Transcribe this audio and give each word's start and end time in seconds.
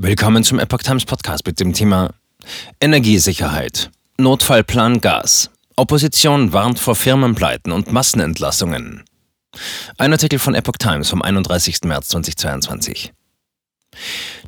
Willkommen 0.00 0.44
zum 0.44 0.60
Epoch 0.60 0.84
Times 0.84 1.04
Podcast 1.04 1.44
mit 1.44 1.58
dem 1.58 1.72
Thema 1.72 2.14
Energiesicherheit. 2.80 3.90
Notfallplan 4.16 5.00
Gas. 5.00 5.50
Opposition 5.74 6.52
warnt 6.52 6.78
vor 6.78 6.94
Firmenpleiten 6.94 7.72
und 7.72 7.90
Massenentlassungen. 7.90 9.02
Ein 9.96 10.12
Artikel 10.12 10.38
von 10.38 10.54
Epoch 10.54 10.76
Times 10.78 11.10
vom 11.10 11.20
31. 11.20 11.80
März 11.82 12.10
2022. 12.10 13.12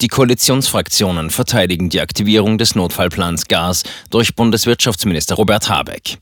Die 0.00 0.08
Koalitionsfraktionen 0.08 1.30
verteidigen 1.30 1.88
die 1.88 2.00
Aktivierung 2.00 2.58
des 2.58 2.74
Notfallplans 2.74 3.48
Gas 3.48 3.82
durch 4.10 4.34
Bundeswirtschaftsminister 4.34 5.34
Robert 5.34 5.68
Habeck. 5.68 6.18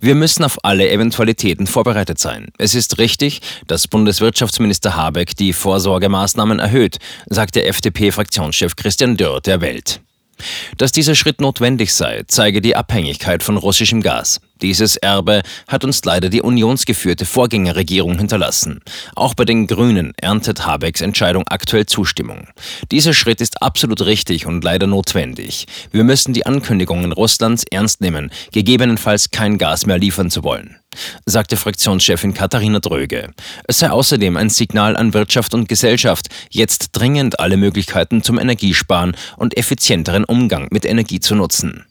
Wir 0.00 0.14
müssen 0.14 0.44
auf 0.44 0.64
alle 0.64 0.90
Eventualitäten 0.90 1.66
vorbereitet 1.66 2.18
sein. 2.18 2.48
Es 2.58 2.74
ist 2.74 2.98
richtig, 2.98 3.40
dass 3.66 3.88
Bundeswirtschaftsminister 3.88 4.96
Habeck 4.96 5.36
die 5.36 5.52
Vorsorgemaßnahmen 5.52 6.58
erhöht, 6.58 6.98
sagt 7.26 7.54
der 7.54 7.68
FDP-Fraktionschef 7.68 8.76
Christian 8.76 9.16
Dürr 9.16 9.40
der 9.40 9.60
Welt. 9.60 10.00
Dass 10.78 10.92
dieser 10.92 11.14
Schritt 11.14 11.40
notwendig 11.40 11.92
sei, 11.94 12.22
zeige 12.26 12.60
die 12.60 12.76
Abhängigkeit 12.76 13.42
von 13.42 13.56
russischem 13.56 14.02
Gas. 14.02 14.40
Dieses 14.62 14.96
Erbe 14.96 15.42
hat 15.68 15.84
uns 15.84 16.04
leider 16.04 16.28
die 16.28 16.40
unionsgeführte 16.40 17.26
Vorgängerregierung 17.26 18.16
hinterlassen. 18.16 18.80
Auch 19.14 19.34
bei 19.34 19.44
den 19.44 19.66
Grünen 19.66 20.12
erntet 20.16 20.64
Habecks 20.64 21.00
Entscheidung 21.00 21.44
aktuell 21.48 21.86
Zustimmung. 21.86 22.48
Dieser 22.90 23.14
Schritt 23.14 23.40
ist 23.40 23.62
absolut 23.62 24.02
richtig 24.06 24.46
und 24.46 24.64
leider 24.64 24.86
notwendig. 24.86 25.66
Wir 25.90 26.04
müssen 26.04 26.32
die 26.32 26.46
Ankündigungen 26.46 27.12
Russlands 27.12 27.64
ernst 27.70 28.00
nehmen, 28.00 28.30
gegebenenfalls 28.52 29.30
kein 29.30 29.58
Gas 29.58 29.86
mehr 29.86 29.98
liefern 29.98 30.30
zu 30.30 30.44
wollen 30.44 30.76
sagte 31.26 31.56
Fraktionschefin 31.56 32.34
Katharina 32.34 32.80
Dröge. 32.80 33.30
Es 33.66 33.78
sei 33.78 33.90
außerdem 33.90 34.36
ein 34.36 34.50
Signal 34.50 34.96
an 34.96 35.14
Wirtschaft 35.14 35.54
und 35.54 35.68
Gesellschaft, 35.68 36.28
jetzt 36.50 36.90
dringend 36.92 37.40
alle 37.40 37.56
Möglichkeiten 37.56 38.22
zum 38.22 38.38
Energiesparen 38.38 39.16
und 39.36 39.56
effizienteren 39.56 40.24
Umgang 40.24 40.68
mit 40.70 40.84
Energie 40.84 41.20
zu 41.20 41.34
nutzen. 41.34 41.84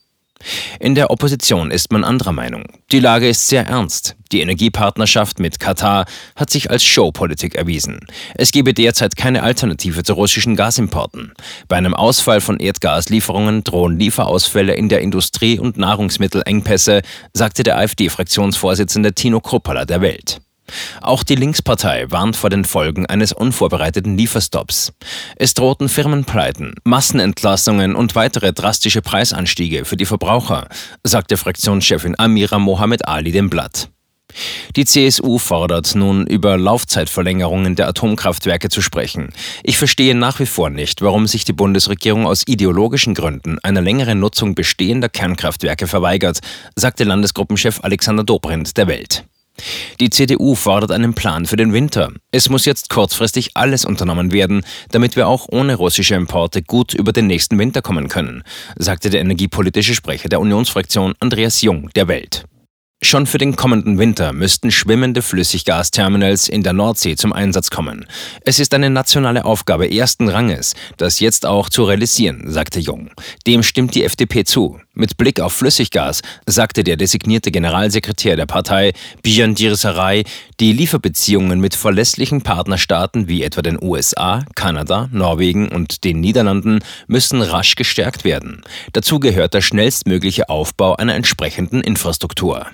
In 0.79 0.95
der 0.95 1.09
Opposition 1.09 1.71
ist 1.71 1.91
man 1.91 2.03
anderer 2.03 2.31
Meinung. 2.31 2.65
Die 2.91 2.99
Lage 2.99 3.29
ist 3.29 3.47
sehr 3.47 3.65
ernst. 3.67 4.15
Die 4.31 4.41
Energiepartnerschaft 4.41 5.39
mit 5.39 5.59
Katar 5.59 6.05
hat 6.35 6.49
sich 6.49 6.71
als 6.71 6.83
Showpolitik 6.83 7.55
erwiesen. 7.55 7.99
Es 8.35 8.51
gebe 8.51 8.73
derzeit 8.73 9.15
keine 9.15 9.43
Alternative 9.43 10.03
zu 10.03 10.13
russischen 10.13 10.55
Gasimporten. 10.55 11.33
Bei 11.67 11.77
einem 11.77 11.93
Ausfall 11.93 12.41
von 12.41 12.59
Erdgaslieferungen 12.59 13.63
drohen 13.63 13.97
Lieferausfälle 13.97 14.73
in 14.73 14.89
der 14.89 15.01
Industrie 15.01 15.59
und 15.59 15.77
Nahrungsmittelengpässe, 15.77 17.01
sagte 17.33 17.63
der 17.63 17.77
AfD-Fraktionsvorsitzende 17.77 19.13
Tino 19.13 19.39
Kruppala 19.39 19.85
der 19.85 20.01
Welt. 20.01 20.42
Auch 21.01 21.23
die 21.23 21.35
Linkspartei 21.35 22.05
warnt 22.09 22.35
vor 22.35 22.49
den 22.49 22.65
Folgen 22.65 23.05
eines 23.05 23.33
unvorbereiteten 23.33 24.17
Lieferstopps. 24.17 24.93
Es 25.35 25.53
drohten 25.53 25.89
Firmenpleiten, 25.89 26.75
Massenentlassungen 26.83 27.95
und 27.95 28.15
weitere 28.15 28.53
drastische 28.53 29.01
Preisanstiege 29.01 29.85
für 29.85 29.97
die 29.97 30.05
Verbraucher, 30.05 30.67
sagte 31.03 31.37
Fraktionschefin 31.37 32.15
Amira 32.17 32.59
Mohamed 32.59 33.07
Ali 33.07 33.31
dem 33.31 33.49
Blatt. 33.49 33.89
Die 34.75 34.85
CSU 34.85 35.37
fordert 35.37 35.93
nun 35.95 36.25
über 36.25 36.57
Laufzeitverlängerungen 36.57 37.75
der 37.75 37.87
Atomkraftwerke 37.87 38.69
zu 38.69 38.81
sprechen. 38.81 39.29
Ich 39.63 39.77
verstehe 39.77 40.15
nach 40.15 40.39
wie 40.39 40.45
vor 40.45 40.69
nicht, 40.69 41.01
warum 41.01 41.27
sich 41.27 41.45
die 41.45 41.53
Bundesregierung 41.53 42.25
aus 42.25 42.43
ideologischen 42.47 43.13
Gründen 43.13 43.59
einer 43.59 43.81
längeren 43.81 44.19
Nutzung 44.19 44.55
bestehender 44.55 45.09
Kernkraftwerke 45.09 45.87
verweigert, 45.87 46.39
sagte 46.75 47.03
Landesgruppenchef 47.03 47.83
Alexander 47.83 48.23
Dobrindt 48.23 48.75
der 48.77 48.87
Welt. 48.87 49.25
Die 49.99 50.09
CDU 50.09 50.55
fordert 50.55 50.91
einen 50.91 51.13
Plan 51.13 51.45
für 51.45 51.55
den 51.55 51.73
Winter. 51.73 52.11
Es 52.31 52.49
muss 52.49 52.65
jetzt 52.65 52.89
kurzfristig 52.89 53.51
alles 53.55 53.85
unternommen 53.85 54.31
werden, 54.31 54.63
damit 54.91 55.15
wir 55.15 55.27
auch 55.27 55.47
ohne 55.49 55.75
russische 55.75 56.15
Importe 56.15 56.61
gut 56.61 56.93
über 56.93 57.13
den 57.13 57.27
nächsten 57.27 57.57
Winter 57.59 57.81
kommen 57.81 58.07
können, 58.07 58.43
sagte 58.77 59.09
der 59.09 59.21
energiepolitische 59.21 59.95
Sprecher 59.95 60.29
der 60.29 60.39
Unionsfraktion 60.39 61.13
Andreas 61.19 61.61
Jung 61.61 61.89
der 61.95 62.07
Welt. 62.07 62.45
Schon 63.03 63.27
für 63.27 63.37
den 63.37 63.57
kommenden 63.57 63.99
Winter 63.99 64.31
müssten 64.31 64.71
schwimmende 64.71 65.21
Flüssiggasterminals 65.21 66.47
in 66.47 66.63
der 66.63 66.71
Nordsee 66.71 67.17
zum 67.17 67.33
Einsatz 67.33 67.69
kommen. 67.69 68.05
Es 68.45 68.59
ist 68.59 68.73
eine 68.73 68.89
nationale 68.89 69.43
Aufgabe 69.43 69.93
ersten 69.93 70.29
Ranges, 70.29 70.73
das 70.95 71.19
jetzt 71.19 71.45
auch 71.45 71.69
zu 71.69 71.83
realisieren, 71.83 72.45
sagte 72.49 72.79
Jung. 72.79 73.11
Dem 73.45 73.61
stimmt 73.61 73.93
die 73.95 74.05
FDP 74.05 74.45
zu. 74.45 74.79
Mit 74.93 75.17
Blick 75.17 75.41
auf 75.41 75.51
Flüssiggas 75.51 76.21
sagte 76.45 76.85
der 76.85 76.95
designierte 76.95 77.51
Generalsekretär 77.51 78.37
der 78.37 78.45
Partei, 78.45 78.93
Bijan 79.21 79.53
Dirsaray, 79.53 80.23
die 80.61 80.71
Lieferbeziehungen 80.71 81.59
mit 81.59 81.75
verlässlichen 81.75 82.41
Partnerstaaten 82.41 83.27
wie 83.27 83.43
etwa 83.43 83.61
den 83.61 83.83
USA, 83.83 84.45
Kanada, 84.55 85.09
Norwegen 85.11 85.67
und 85.67 86.05
den 86.05 86.21
Niederlanden 86.21 86.79
müssen 87.07 87.41
rasch 87.41 87.75
gestärkt 87.75 88.23
werden. 88.23 88.61
Dazu 88.93 89.19
gehört 89.19 89.53
der 89.53 89.61
schnellstmögliche 89.61 90.47
Aufbau 90.47 90.95
einer 90.95 91.15
entsprechenden 91.15 91.81
Infrastruktur. 91.81 92.67